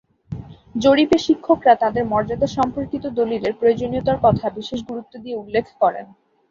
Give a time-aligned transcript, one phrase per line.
[0.75, 6.05] জরিপে শিক্ষকরা তাদের মর্যাদা সম্পর্কিত দলিলের প্রয়োজনীয়তার কথা বিশেষ গুরুত্ব দিয়ে উল্লেখ করেন।